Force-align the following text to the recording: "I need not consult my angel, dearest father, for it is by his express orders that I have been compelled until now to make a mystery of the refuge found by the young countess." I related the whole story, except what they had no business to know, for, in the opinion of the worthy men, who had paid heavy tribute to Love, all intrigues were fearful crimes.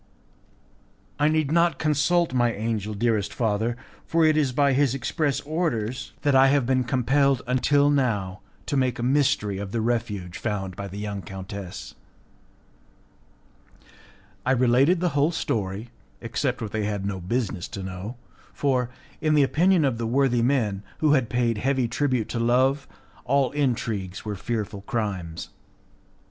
"I 1.19 1.27
need 1.27 1.51
not 1.51 1.77
consult 1.77 2.33
my 2.33 2.51
angel, 2.51 2.95
dearest 2.95 3.31
father, 3.31 3.77
for 4.03 4.25
it 4.25 4.35
is 4.35 4.51
by 4.51 4.73
his 4.73 4.95
express 4.95 5.41
orders 5.41 6.13
that 6.23 6.33
I 6.33 6.47
have 6.47 6.65
been 6.65 6.85
compelled 6.85 7.43
until 7.45 7.91
now 7.91 8.41
to 8.65 8.75
make 8.75 8.97
a 8.97 9.03
mystery 9.03 9.59
of 9.59 9.71
the 9.71 9.79
refuge 9.79 10.39
found 10.39 10.75
by 10.75 10.87
the 10.87 10.97
young 10.97 11.21
countess." 11.21 11.93
I 14.43 14.53
related 14.53 15.01
the 15.01 15.09
whole 15.09 15.29
story, 15.31 15.89
except 16.19 16.63
what 16.63 16.71
they 16.71 16.85
had 16.85 17.05
no 17.05 17.19
business 17.19 17.67
to 17.67 17.83
know, 17.83 18.17
for, 18.53 18.89
in 19.21 19.35
the 19.35 19.43
opinion 19.43 19.85
of 19.85 19.99
the 19.99 20.07
worthy 20.07 20.41
men, 20.41 20.81
who 20.97 21.13
had 21.13 21.29
paid 21.29 21.59
heavy 21.59 21.87
tribute 21.87 22.27
to 22.29 22.39
Love, 22.39 22.87
all 23.23 23.51
intrigues 23.51 24.25
were 24.25 24.33
fearful 24.33 24.81
crimes. 24.81 25.49